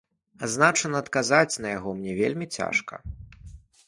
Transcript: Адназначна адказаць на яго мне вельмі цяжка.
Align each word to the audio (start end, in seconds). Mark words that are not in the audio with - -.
Адназначна 0.37 0.95
адказаць 1.03 1.59
на 1.65 1.73
яго 1.77 1.93
мне 1.99 2.13
вельмі 2.21 2.45
цяжка. 2.57 2.93